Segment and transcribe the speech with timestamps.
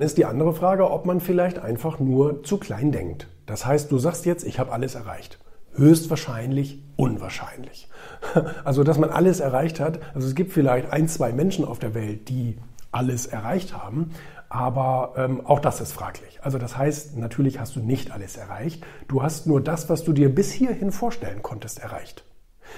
[0.00, 3.26] Ist die andere Frage, ob man vielleicht einfach nur zu klein denkt.
[3.46, 5.40] Das heißt, du sagst jetzt, ich habe alles erreicht.
[5.74, 7.88] Höchstwahrscheinlich unwahrscheinlich.
[8.64, 10.00] Also, dass man alles erreicht hat.
[10.14, 12.58] Also es gibt vielleicht ein, zwei Menschen auf der Welt, die
[12.92, 14.10] alles erreicht haben.
[14.48, 16.38] Aber ähm, auch das ist fraglich.
[16.42, 18.84] Also das heißt, natürlich hast du nicht alles erreicht.
[19.08, 22.24] Du hast nur das, was du dir bis hierhin vorstellen konntest, erreicht.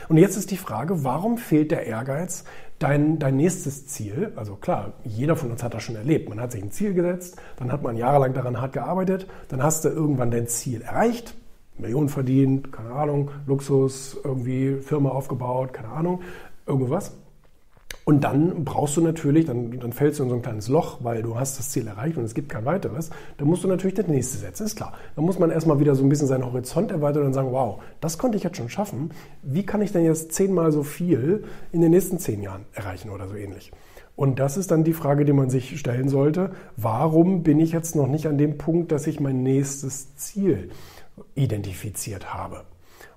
[0.08, 2.44] Und jetzt ist die Frage, warum fehlt der Ehrgeiz,
[2.78, 6.52] dein, dein nächstes Ziel, also klar, jeder von uns hat das schon erlebt, man hat
[6.52, 10.30] sich ein Ziel gesetzt, dann hat man jahrelang daran hart gearbeitet, dann hast du irgendwann
[10.30, 11.34] dein Ziel erreicht,
[11.78, 16.20] Millionen verdient, keine Ahnung, Luxus, irgendwie Firma aufgebaut, keine Ahnung,
[16.66, 17.16] irgendwas.
[18.10, 21.22] Und dann brauchst du natürlich, dann, dann fällst du in so ein kleines Loch, weil
[21.22, 23.10] du hast das Ziel erreicht und es gibt kein weiteres.
[23.38, 24.94] Dann musst du natürlich das nächste setzen, ist klar.
[25.14, 28.18] Dann muss man erstmal wieder so ein bisschen seinen Horizont erweitern und sagen, wow, das
[28.18, 29.12] konnte ich jetzt schon schaffen.
[29.44, 33.28] Wie kann ich denn jetzt zehnmal so viel in den nächsten zehn Jahren erreichen oder
[33.28, 33.70] so ähnlich?
[34.16, 36.50] Und das ist dann die Frage, die man sich stellen sollte.
[36.76, 40.72] Warum bin ich jetzt noch nicht an dem Punkt, dass ich mein nächstes Ziel
[41.36, 42.64] identifiziert habe?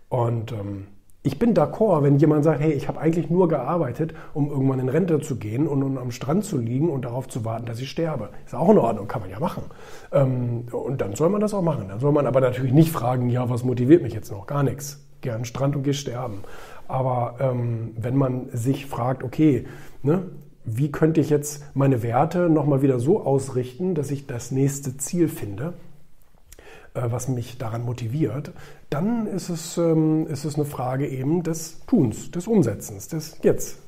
[0.07, 0.85] Und ähm,
[1.25, 4.89] ich bin d'accord, wenn jemand sagt, hey, ich habe eigentlich nur gearbeitet, um irgendwann in
[4.89, 7.89] Rente zu gehen und, und, am Strand zu liegen und darauf zu warten, dass ich
[7.89, 8.29] sterbe.
[8.45, 9.63] Ist auch in Ordnung, kann man ja machen.
[10.11, 11.87] Ähm, und dann soll man das auch machen.
[11.87, 14.47] Dann soll man aber natürlich nicht fragen, ja, was motiviert mich jetzt noch?
[14.47, 15.01] Gar nichts.
[15.21, 16.39] Gern Strand und geh sterben.
[16.89, 19.65] Aber ähm, wenn man sich fragt, okay,
[20.01, 20.23] ne,
[20.65, 25.29] wie könnte ich jetzt meine Werte nochmal wieder so ausrichten, dass ich das nächste Ziel
[25.29, 25.73] finde,
[26.93, 28.51] was mich daran motiviert,
[28.89, 33.79] dann ist es, ähm, ist es eine Frage eben des Tuns, des Umsetzens, des Jetzt.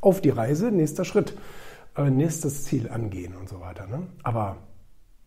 [0.00, 1.36] Auf die Reise, nächster Schritt,
[1.96, 3.86] äh, nächstes Ziel angehen und so weiter.
[3.86, 4.02] Ne?
[4.22, 4.56] Aber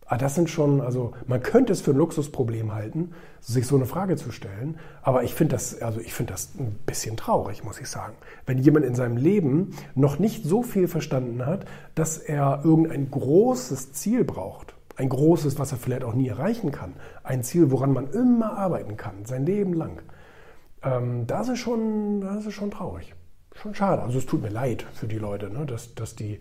[0.05, 3.85] ah, das sind schon, also man könnte es für ein Luxusproblem halten, sich so eine
[3.85, 4.77] Frage zu stellen.
[5.01, 8.15] Aber ich finde das, also ich finde das ein bisschen traurig, muss ich sagen.
[8.45, 13.93] Wenn jemand in seinem Leben noch nicht so viel verstanden hat, dass er irgendein großes
[13.93, 16.93] Ziel braucht ein großes, was er vielleicht auch nie erreichen kann.
[17.23, 20.01] Ein Ziel, woran man immer arbeiten kann, sein Leben lang.
[20.83, 23.13] Ähm, das, ist schon, das ist schon traurig.
[23.55, 24.03] Schon schade.
[24.03, 26.39] Also es tut mir leid für die Leute, ne, dass, dass die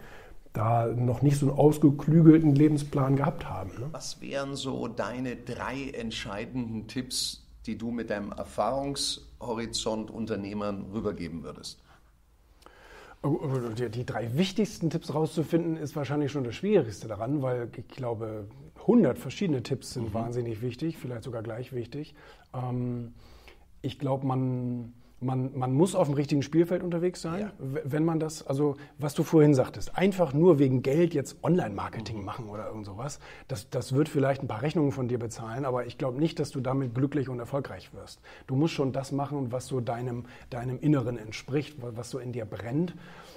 [0.52, 3.70] da noch nicht so einen ausgeklügelten Lebensplan gehabt haben.
[3.78, 3.88] Ne?
[3.92, 11.80] Was wären so deine drei entscheidenden Tipps, die du mit deinem Erfahrungshorizont Unternehmern rübergeben würdest?
[13.22, 18.48] Die, die drei wichtigsten Tipps rauszufinden, ist wahrscheinlich schon das Schwierigste daran, weil ich glaube,
[18.80, 20.14] 100 verschiedene Tipps sind mhm.
[20.14, 22.14] wahnsinnig wichtig, vielleicht sogar gleich wichtig.
[22.54, 23.12] Ähm,
[23.82, 27.52] ich glaube, man man, man muss auf dem richtigen Spielfeld unterwegs sein, ja.
[27.58, 32.24] wenn man das, also was du vorhin sagtest, einfach nur wegen Geld jetzt Online-Marketing mhm.
[32.24, 35.86] machen oder irgend sowas, das, das wird vielleicht ein paar Rechnungen von dir bezahlen, aber
[35.86, 38.20] ich glaube nicht, dass du damit glücklich und erfolgreich wirst.
[38.46, 42.46] Du musst schon das machen, was so deinem, deinem Inneren entspricht, was so in dir
[42.46, 42.94] brennt.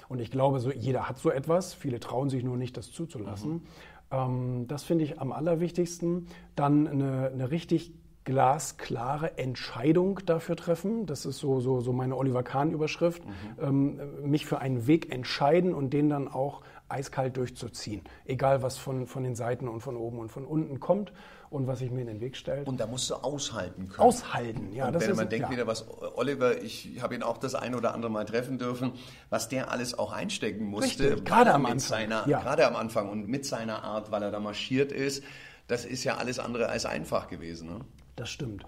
[0.08, 3.52] Und ich glaube, so, jeder hat so etwas, viele trauen sich nur nicht, das zuzulassen.
[3.52, 3.62] Mhm.
[4.10, 6.28] Ähm, das finde ich am allerwichtigsten.
[6.56, 7.92] Dann eine, eine richtig
[8.24, 11.06] glasklare Entscheidung dafür treffen.
[11.06, 13.22] Das ist so, so, so meine Oliver Kahn-Überschrift.
[13.24, 13.32] Mhm.
[13.60, 18.02] Ähm, mich für einen Weg entscheiden und den dann auch eiskalt durchzuziehen.
[18.24, 21.12] Egal, was von, von den Seiten und von oben und von unten kommt
[21.50, 22.66] und was sich mir in den Weg stellt.
[22.66, 24.00] Und da musst du aushalten können.
[24.00, 24.86] Aushalten, ja.
[24.86, 25.52] Und das wenn ist, man denkt ja.
[25.52, 25.86] wieder, was
[26.16, 28.92] Oliver, ich habe ihn auch das ein oder andere Mal treffen dürfen,
[29.30, 31.10] was der alles auch einstecken musste.
[31.10, 31.78] Richtig, gerade am Anfang.
[31.78, 32.40] Seiner, ja.
[32.40, 35.24] Gerade am Anfang und mit seiner Art, weil er da marschiert ist.
[35.66, 37.68] Das ist ja alles andere als einfach gewesen.
[37.68, 37.80] Ne?
[38.16, 38.64] Das stimmt.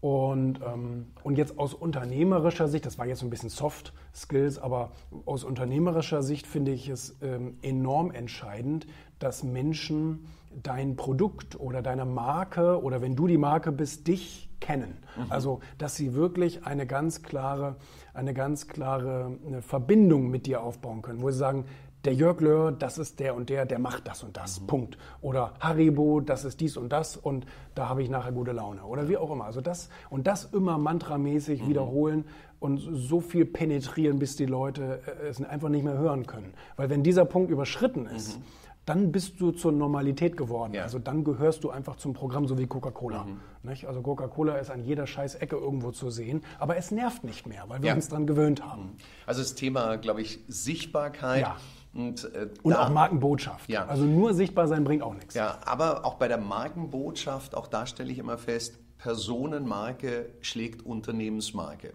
[0.00, 4.58] Und, ähm, und jetzt aus unternehmerischer Sicht, das war jetzt so ein bisschen Soft Skills,
[4.58, 4.92] aber
[5.24, 8.86] aus unternehmerischer Sicht finde ich es ähm, enorm entscheidend,
[9.18, 10.26] dass Menschen
[10.62, 14.98] dein Produkt oder deine Marke oder wenn du die Marke bist, dich kennen.
[15.16, 15.26] Mhm.
[15.28, 17.76] Also, dass sie wirklich eine ganz klare,
[18.14, 21.66] eine ganz klare eine Verbindung mit dir aufbauen können, wo sie sagen,
[22.06, 24.60] der Jörg Löhr, das ist der und der, der macht das und das.
[24.60, 24.66] Mhm.
[24.66, 24.98] Punkt.
[25.20, 28.84] Oder Haribo, das ist dies und das und da habe ich nachher gute Laune.
[28.84, 29.44] Oder wie auch immer.
[29.44, 31.68] Also das und das immer mantramäßig mhm.
[31.68, 32.24] wiederholen
[32.60, 36.54] und so viel penetrieren, bis die Leute äh, es einfach nicht mehr hören können.
[36.76, 38.42] Weil wenn dieser Punkt überschritten ist, mhm.
[38.84, 40.74] dann bist du zur Normalität geworden.
[40.74, 40.84] Ja.
[40.84, 43.24] Also dann gehörst du einfach zum Programm, so wie Coca-Cola.
[43.24, 43.40] Mhm.
[43.86, 47.64] Also Coca-Cola ist an jeder scheiß Ecke irgendwo zu sehen, aber es nervt nicht mehr,
[47.66, 47.94] weil wir ja.
[47.96, 48.82] uns daran gewöhnt haben.
[48.82, 48.96] Mhm.
[49.26, 51.42] Also das Thema, glaube ich, Sichtbarkeit.
[51.42, 51.56] Ja
[51.96, 53.70] und, äh, und da, auch Markenbotschaft.
[53.70, 53.86] Ja.
[53.86, 55.34] Also nur sichtbar sein bringt auch nichts.
[55.34, 61.92] Ja, aber auch bei der Markenbotschaft, auch da stelle ich immer fest, Personenmarke schlägt Unternehmensmarke.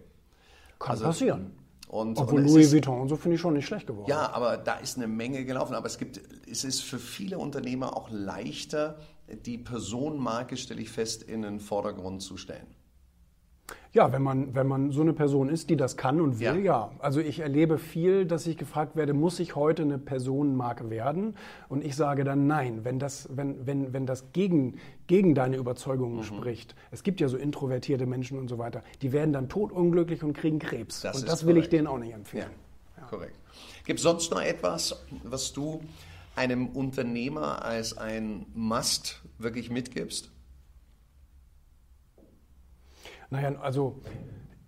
[0.78, 1.52] Kann also, passieren.
[1.88, 4.08] Und, Obwohl und Louis Vuitton und so finde ich schon nicht schlecht geworden.
[4.08, 5.74] Ja, aber da ist eine Menge gelaufen.
[5.74, 6.20] Aber es gibt,
[6.50, 8.98] es ist für viele Unternehmer auch leichter,
[9.44, 12.66] die Personenmarke, stelle ich fest, in den Vordergrund zu stellen.
[13.94, 16.56] Ja, wenn man, wenn man so eine Person ist, die das kann und will, ja.
[16.56, 16.90] ja.
[16.98, 21.36] Also ich erlebe viel, dass ich gefragt werde, muss ich heute eine Personenmarke werden?
[21.68, 24.78] Und ich sage dann nein, wenn das, wenn, wenn, wenn das gegen,
[25.08, 26.22] gegen deine Überzeugungen mhm.
[26.22, 26.74] spricht.
[26.90, 30.58] Es gibt ja so introvertierte Menschen und so weiter, die werden dann totunglücklich und kriegen
[30.58, 31.02] Krebs.
[31.02, 32.50] Das und das will ich denen auch nicht empfehlen.
[32.96, 33.08] Ja, ja.
[33.08, 33.36] Korrekt.
[33.84, 35.82] Gibt es sonst noch etwas, was du
[36.34, 40.31] einem Unternehmer als ein Must wirklich mitgibst?
[43.32, 43.96] Naja, also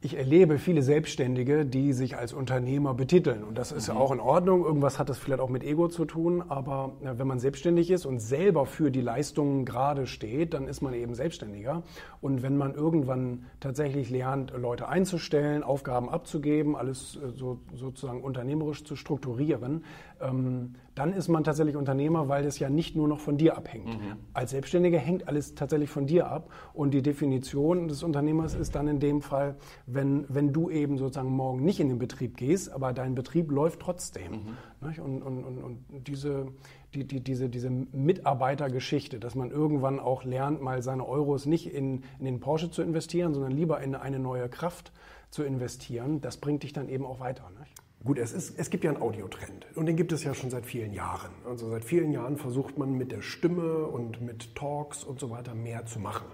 [0.00, 3.44] ich erlebe viele Selbstständige, die sich als Unternehmer betiteln.
[3.44, 3.96] Und das ist mhm.
[3.98, 4.64] auch in Ordnung.
[4.64, 6.42] Irgendwas hat das vielleicht auch mit Ego zu tun.
[6.48, 10.94] Aber wenn man selbstständig ist und selber für die Leistungen gerade steht, dann ist man
[10.94, 11.82] eben Selbstständiger.
[12.22, 18.84] Und wenn man irgendwann tatsächlich lernt, Leute einzustellen, Aufgaben abzugeben, alles äh, so, sozusagen unternehmerisch
[18.84, 19.84] zu strukturieren,
[20.24, 23.86] ähm, dann ist man tatsächlich Unternehmer, weil das ja nicht nur noch von dir abhängt.
[23.86, 24.16] Mhm.
[24.32, 28.86] Als Selbstständiger hängt alles tatsächlich von dir ab und die Definition des Unternehmers ist dann
[28.86, 29.56] in dem Fall,
[29.86, 33.80] wenn, wenn du eben sozusagen morgen nicht in den Betrieb gehst, aber dein Betrieb läuft
[33.80, 34.32] trotzdem.
[34.80, 35.02] Mhm.
[35.02, 36.46] Und, und, und, und diese,
[36.94, 42.02] die, die, diese, diese Mitarbeitergeschichte, dass man irgendwann auch lernt, mal seine Euros nicht in,
[42.18, 44.92] in den Porsche zu investieren, sondern lieber in eine neue Kraft
[45.30, 47.50] zu investieren, das bringt dich dann eben auch weiter.
[47.58, 47.83] Nicht?
[48.04, 50.66] Gut, es, ist, es gibt ja einen Audiotrend und den gibt es ja schon seit
[50.66, 51.30] vielen Jahren.
[51.46, 55.54] Also seit vielen Jahren versucht man mit der Stimme und mit Talks und so weiter
[55.54, 56.26] mehr zu machen.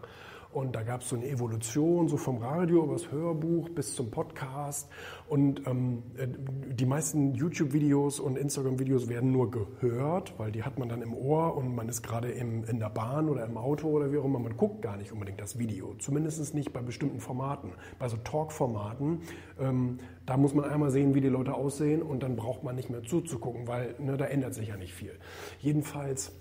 [0.53, 4.89] Und da gab es so eine Evolution, so vom Radio übers Hörbuch bis zum Podcast.
[5.29, 6.27] Und ähm, äh,
[6.75, 11.57] die meisten YouTube-Videos und Instagram-Videos werden nur gehört, weil die hat man dann im Ohr
[11.57, 14.41] und man ist gerade in der Bahn oder im Auto oder wie auch immer.
[14.41, 15.95] Man guckt gar nicht unbedingt das Video.
[15.99, 17.73] Zumindest nicht bei bestimmten Formaten.
[17.99, 19.21] Bei so Talk-Formaten,
[19.61, 22.91] ähm, da muss man einmal sehen, wie die Leute aussehen und dann braucht man nicht
[22.91, 25.13] mehr zuzugucken, weil ne, da ändert sich ja nicht viel.
[25.61, 26.33] Jedenfalls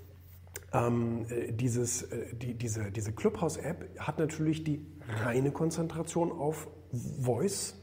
[0.74, 4.86] ähm, äh, dieses, äh, die, diese, diese Clubhouse-App hat natürlich die
[5.24, 7.76] reine Konzentration auf Voice.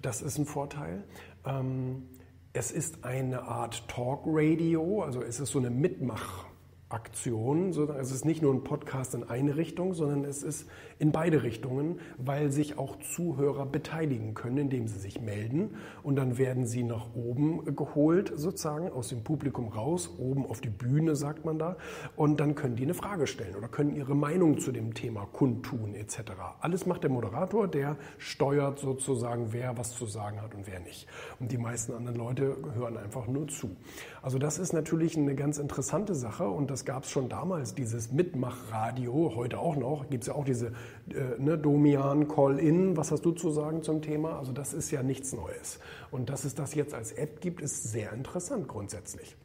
[0.00, 1.04] Das ist ein Vorteil.
[1.44, 2.08] Ähm,
[2.52, 6.46] es ist eine Art Talk-Radio, also es ist so eine Mitmach-
[6.90, 7.70] Aktion.
[8.00, 10.68] Es ist nicht nur ein Podcast in eine Richtung, sondern es ist
[10.98, 15.76] in beide Richtungen, weil sich auch Zuhörer beteiligen können, indem sie sich melden.
[16.02, 20.70] Und dann werden sie nach oben geholt, sozusagen, aus dem Publikum raus, oben auf die
[20.70, 21.76] Bühne, sagt man da.
[22.16, 25.94] Und dann können die eine Frage stellen oder können ihre Meinung zu dem Thema kundtun,
[25.94, 26.20] etc.
[26.60, 31.06] Alles macht der Moderator, der steuert sozusagen, wer was zu sagen hat und wer nicht.
[31.38, 33.76] Und die meisten anderen Leute hören einfach nur zu.
[34.22, 37.74] Also das ist natürlich eine ganz interessante Sache und das das gab es schon damals,
[37.74, 40.68] dieses Mitmachradio, heute auch noch, gibt es ja auch diese
[41.08, 44.38] äh, ne, Domian Call-In, was hast du zu sagen zum Thema?
[44.38, 45.80] Also das ist ja nichts Neues.
[46.12, 49.36] Und dass es das jetzt als App gibt, ist sehr interessant grundsätzlich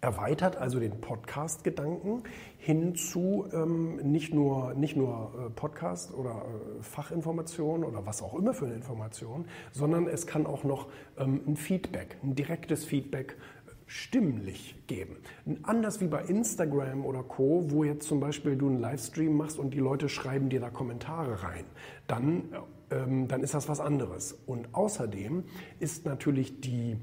[0.00, 2.22] erweitert also den Podcast-Gedanken
[2.56, 8.34] hin zu ähm, nicht nur, nicht nur äh, Podcast oder äh, Fachinformation oder was auch
[8.34, 10.86] immer für eine Information, sondern es kann auch noch
[11.18, 13.36] ähm, ein Feedback, ein direktes Feedback
[13.88, 15.16] stimmlich geben.
[15.64, 19.74] Anders wie bei Instagram oder Co., wo jetzt zum Beispiel du einen Livestream machst und
[19.74, 21.64] die Leute schreiben dir da Kommentare rein,
[22.06, 22.44] dann,
[22.90, 24.38] ähm, dann ist das was anderes.
[24.46, 25.44] Und außerdem
[25.80, 26.98] ist natürlich die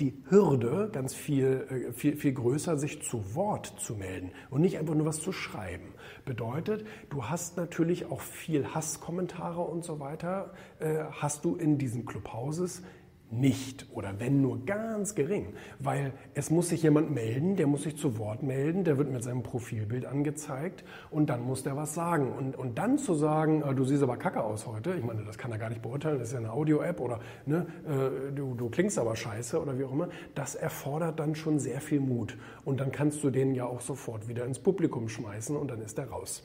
[0.00, 4.78] die Hürde ganz viel, äh, viel, viel größer, sich zu Wort zu melden und nicht
[4.78, 5.94] einfach nur was zu schreiben.
[6.24, 12.06] Bedeutet, du hast natürlich auch viel Hasskommentare und so weiter, äh, hast du in diesen
[12.06, 12.82] Clubhouses
[13.30, 17.96] nicht oder wenn nur ganz gering, weil es muss sich jemand melden, der muss sich
[17.96, 22.32] zu Wort melden, der wird mit seinem Profilbild angezeigt und dann muss der was sagen.
[22.32, 25.38] Und, und dann zu sagen, äh, du siehst aber kacke aus heute, ich meine, das
[25.38, 28.68] kann er gar nicht beurteilen, das ist ja eine Audio-App oder ne, äh, du, du
[28.68, 32.36] klingst aber scheiße oder wie auch immer, das erfordert dann schon sehr viel Mut.
[32.64, 35.98] Und dann kannst du den ja auch sofort wieder ins Publikum schmeißen und dann ist
[35.98, 36.44] er raus.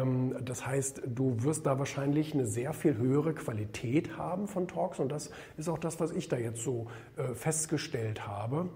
[0.00, 4.98] Ähm, das heißt, du wirst da wahrscheinlich eine sehr viel höhere Qualität haben von Talks
[5.00, 6.86] und das ist auch das, was ich da jetzt so
[7.16, 8.68] äh, festgestellt habe.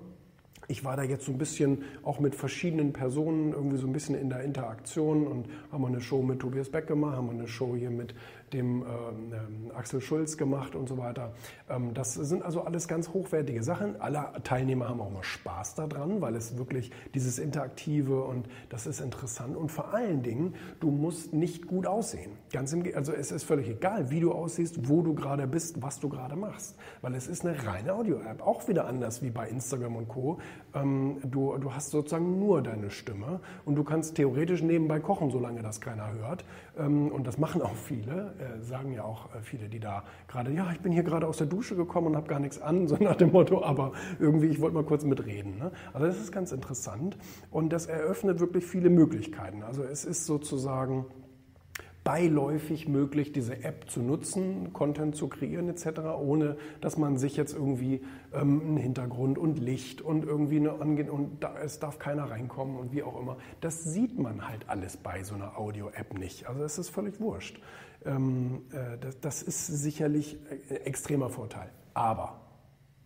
[0.69, 4.15] Ich war da jetzt so ein bisschen auch mit verschiedenen Personen irgendwie so ein bisschen
[4.15, 7.91] in der Interaktion und haben eine Show mit Tobias Beck gemacht, haben eine Show hier
[7.91, 8.15] mit
[8.53, 11.33] dem ähm, Axel Schulz gemacht und so weiter.
[11.69, 14.01] Ähm, das sind also alles ganz hochwertige Sachen.
[14.01, 19.01] Alle Teilnehmer haben auch mal Spaß daran, weil es wirklich dieses Interaktive und das ist
[19.01, 19.57] interessant.
[19.57, 22.33] Und vor allen Dingen, du musst nicht gut aussehen.
[22.53, 26.01] Ganz im, also es ist völlig egal, wie du aussiehst, wo du gerade bist, was
[26.01, 26.77] du gerade machst.
[27.01, 28.47] Weil es ist eine reine Audio-App.
[28.47, 30.39] Auch wieder anders wie bei Instagram und Co.
[30.75, 35.63] Ähm, du, du hast sozusagen nur deine Stimme und du kannst theoretisch nebenbei kochen, solange
[35.63, 36.45] das keiner hört.
[36.79, 40.51] Ähm, und das machen auch viele äh, sagen ja auch äh, viele, die da gerade,
[40.53, 42.97] ja, ich bin hier gerade aus der Dusche gekommen und habe gar nichts an, so
[42.97, 45.59] nach dem Motto, aber irgendwie, ich wollte mal kurz mitreden.
[45.59, 45.71] Ne?
[45.93, 47.17] Also das ist ganz interessant
[47.51, 49.63] und das eröffnet wirklich viele Möglichkeiten.
[49.63, 51.07] Also es ist sozusagen
[52.05, 57.55] beiläufig möglich, diese App zu nutzen, Content zu kreieren etc., ohne dass man sich jetzt
[57.55, 58.01] irgendwie
[58.33, 62.79] ähm, einen Hintergrund und Licht und irgendwie eine Ange und da, es darf keiner reinkommen
[62.79, 63.37] und wie auch immer.
[63.61, 66.47] Das sieht man halt alles bei so einer Audio-App nicht.
[66.47, 67.61] Also es ist völlig wurscht.
[68.05, 71.71] Ähm, äh, das, ist sicherlich ein extremer Vorteil.
[71.95, 72.41] Aber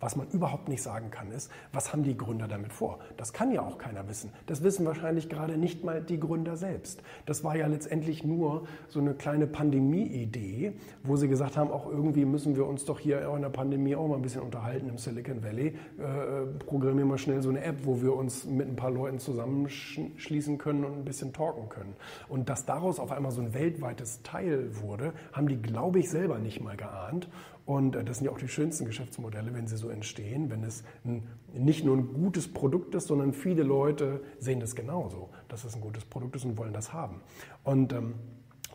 [0.01, 2.99] was man überhaupt nicht sagen kann, ist, was haben die Gründer damit vor?
[3.17, 4.31] Das kann ja auch keiner wissen.
[4.47, 7.03] Das wissen wahrscheinlich gerade nicht mal die Gründer selbst.
[7.27, 10.75] Das war ja letztendlich nur so eine kleine Pandemie-Idee,
[11.05, 14.07] wo sie gesagt haben, auch irgendwie müssen wir uns doch hier in der Pandemie auch
[14.09, 15.69] mal ein bisschen unterhalten im Silicon Valley.
[15.69, 20.59] Äh, programmieren wir schnell so eine App, wo wir uns mit ein paar Leuten zusammenschließen
[20.59, 21.95] können und ein bisschen talken können.
[22.29, 26.39] Und dass daraus auf einmal so ein weltweites Teil wurde, haben die, glaube ich, selber
[26.39, 27.29] nicht mal geahnt.
[27.67, 30.85] Und äh, das sind ja auch die schönsten Geschäftsmodelle, wenn sie so entstehen, wenn es
[31.53, 35.81] nicht nur ein gutes Produkt ist, sondern viele Leute sehen das genauso, dass es ein
[35.81, 37.21] gutes Produkt ist und wollen das haben.
[37.63, 38.15] Und ähm,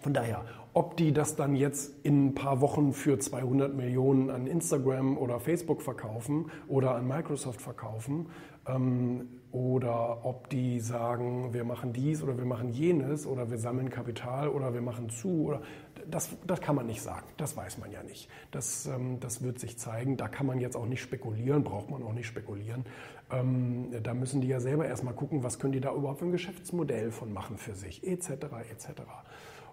[0.01, 4.48] von daher, ob die das dann jetzt in ein paar Wochen für 200 Millionen an
[4.48, 8.27] Instagram oder Facebook verkaufen oder an Microsoft verkaufen,
[8.65, 13.89] ähm, oder ob die sagen, wir machen dies oder wir machen jenes oder wir sammeln
[13.89, 15.46] Kapital oder wir machen zu.
[15.46, 15.62] Oder
[16.08, 18.29] das, das kann man nicht sagen, das weiß man ja nicht.
[18.51, 20.18] Das, ähm, das wird sich zeigen.
[20.18, 22.86] Da kann man jetzt auch nicht spekulieren, braucht man auch nicht spekulieren.
[23.32, 26.32] Ähm, da müssen die ja selber erstmal gucken, was können die da überhaupt für ein
[26.32, 28.29] Geschäftsmodell von machen für sich, etc.
[28.72, 29.01] etc.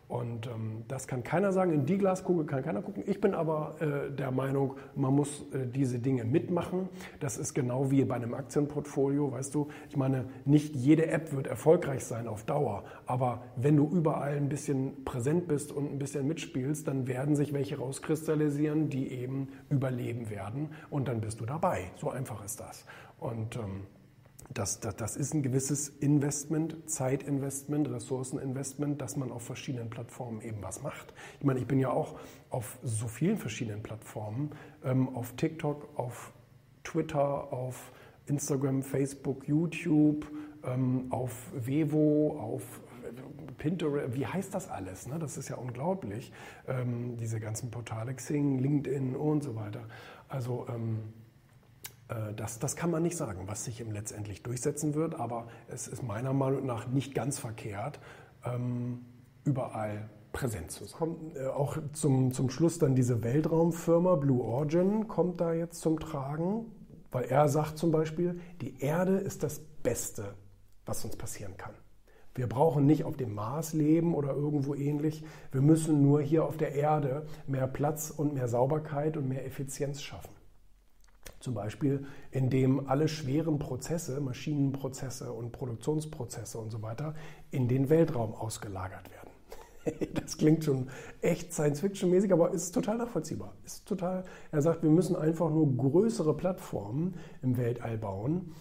[0.08, 3.02] Und ähm, das kann keiner sagen, in die Glaskugel kann keiner gucken.
[3.06, 6.88] Ich bin aber äh, der Meinung, man muss äh, diese Dinge mitmachen.
[7.18, 9.66] Das ist genau wie bei einem Aktienportfolio, weißt du.
[9.88, 14.48] Ich meine, nicht jede App wird erfolgreich sein auf Dauer, aber wenn du überall ein
[14.48, 20.30] bisschen präsent bist und ein bisschen mitspielst, dann werden sich welche rauskristallisieren, die eben überleben
[20.30, 21.90] werden und dann bist du dabei.
[21.96, 22.84] So einfach ist das.
[23.18, 23.82] Und ähm,
[24.52, 30.62] das, das, das ist ein gewisses Investment, Zeitinvestment, Ressourceninvestment, dass man auf verschiedenen Plattformen eben
[30.62, 31.12] was macht.
[31.38, 32.18] Ich meine, ich bin ja auch
[32.50, 34.50] auf so vielen verschiedenen Plattformen,
[34.84, 36.32] ähm, auf TikTok, auf
[36.84, 37.92] Twitter, auf
[38.26, 40.26] Instagram, Facebook, YouTube,
[40.64, 42.62] ähm, auf Vevo, auf
[43.58, 45.06] Pinterest, wie heißt das alles?
[45.06, 45.18] Ne?
[45.18, 46.32] Das ist ja unglaublich.
[46.66, 49.84] Ähm, diese ganzen Portale, Xing, LinkedIn und so weiter.
[50.28, 51.25] Also ähm, äh,
[52.36, 56.32] das, das kann man nicht sagen, was sich letztendlich durchsetzen wird, aber es ist meiner
[56.32, 57.98] Meinung nach nicht ganz verkehrt,
[58.44, 59.04] ähm,
[59.44, 60.98] überall präsent zu sein.
[60.98, 65.98] Kommt äh, auch zum, zum Schluss dann diese Weltraumfirma Blue Origin kommt da jetzt zum
[65.98, 66.66] Tragen,
[67.10, 70.34] weil er sagt zum Beispiel, die Erde ist das Beste,
[70.84, 71.72] was uns passieren kann.
[72.34, 75.24] Wir brauchen nicht auf dem Mars leben oder irgendwo ähnlich.
[75.52, 80.02] Wir müssen nur hier auf der Erde mehr Platz und mehr Sauberkeit und mehr Effizienz
[80.02, 80.35] schaffen.
[81.46, 87.14] Zum Beispiel, indem alle schweren Prozesse, Maschinenprozesse und Produktionsprozesse und so weiter
[87.52, 89.30] in den Weltraum ausgelagert werden.
[90.14, 90.88] Das klingt schon
[91.20, 93.54] echt Science-Fiction-mäßig, aber ist total nachvollziehbar.
[93.64, 98.52] Ist total, er sagt, wir müssen einfach nur größere Plattformen im Weltall bauen,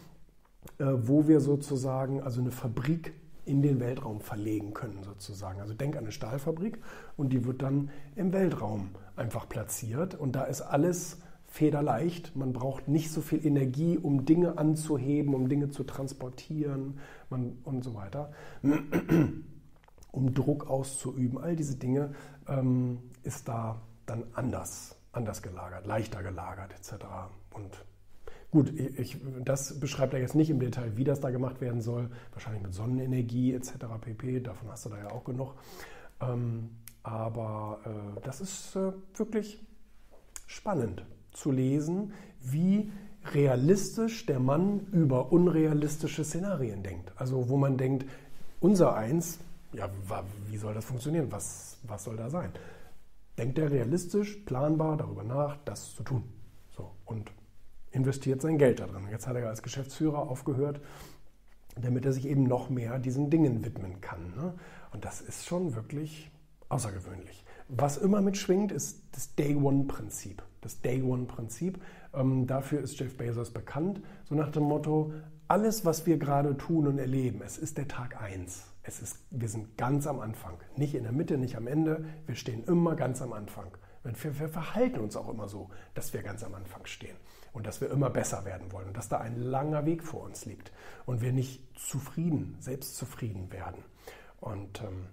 [0.78, 3.16] äh, wo wir sozusagen also eine Fabrik
[3.46, 5.60] in den Weltraum verlegen können, sozusagen.
[5.60, 6.78] Also denk an eine Stahlfabrik
[7.18, 11.18] und die wird dann im Weltraum einfach platziert und da ist alles
[11.56, 12.36] federleicht.
[12.36, 17.82] Man braucht nicht so viel Energie, um Dinge anzuheben, um Dinge zu transportieren man, und
[17.82, 18.32] so weiter.
[20.12, 21.38] um Druck auszuüben.
[21.38, 22.14] All diese Dinge
[22.48, 27.06] ähm, ist da dann anders, anders gelagert, leichter gelagert etc.
[27.54, 27.86] Und
[28.52, 32.10] gut, ich, das beschreibt er jetzt nicht im Detail, wie das da gemacht werden soll.
[32.34, 33.74] Wahrscheinlich mit Sonnenenergie etc.
[34.02, 34.42] pp.
[34.42, 35.56] Davon hast du da ja auch genug.
[36.20, 36.72] Ähm,
[37.04, 39.66] aber äh, das ist äh, wirklich
[40.48, 42.92] spannend zu lesen, wie
[43.34, 47.12] realistisch der Mann über unrealistische Szenarien denkt.
[47.16, 48.06] Also wo man denkt,
[48.60, 49.40] unser Eins,
[49.74, 49.90] ja,
[50.50, 51.32] wie soll das funktionieren?
[51.32, 52.52] Was, was soll da sein?
[53.38, 56.24] Denkt er realistisch, planbar darüber nach, das zu tun.
[56.76, 57.32] So, und
[57.92, 59.08] investiert sein Geld da drin.
[59.10, 60.82] Jetzt hat er als Geschäftsführer aufgehört,
[61.76, 64.34] damit er sich eben noch mehr diesen Dingen widmen kann.
[64.36, 64.54] Ne?
[64.94, 66.32] Und das ist schon wirklich
[66.70, 67.44] außergewöhnlich.
[67.68, 70.44] Was immer mitschwingt, ist das Day-One-Prinzip.
[70.66, 71.80] Das Day-One-Prinzip.
[72.12, 75.14] Ähm, dafür ist Jeff Bezos bekannt, so nach dem Motto,
[75.48, 78.66] alles, was wir gerade tun und erleben, es ist der Tag 1.
[78.82, 80.58] Es ist, wir sind ganz am Anfang.
[80.76, 82.06] Nicht in der Mitte, nicht am Ende.
[82.26, 83.78] Wir stehen immer ganz am Anfang.
[84.04, 87.16] Wir, wir verhalten uns auch immer so, dass wir ganz am Anfang stehen
[87.54, 90.46] und dass wir immer besser werden wollen und dass da ein langer Weg vor uns
[90.46, 90.72] liegt
[91.06, 93.84] und wir nicht zufrieden, selbstzufrieden werden.
[94.40, 95.10] Und ähm,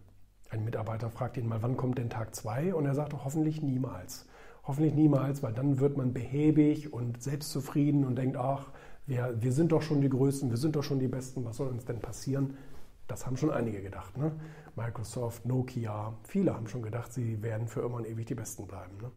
[0.49, 2.75] ein Mitarbeiter fragt ihn mal, wann kommt denn Tag 2?
[2.75, 4.27] Und er sagt, hoffentlich niemals.
[4.65, 8.67] Hoffentlich niemals, weil dann wird man behäbig und selbstzufrieden und denkt, ach,
[9.07, 11.69] wir, wir sind doch schon die Größten, wir sind doch schon die Besten, was soll
[11.69, 12.57] uns denn passieren?
[13.09, 14.17] Das haben schon einige gedacht.
[14.17, 14.33] Ne?
[14.77, 18.97] Microsoft, Nokia, viele haben schon gedacht, sie werden für immer und ewig die Besten bleiben.
[19.03, 19.11] Ne?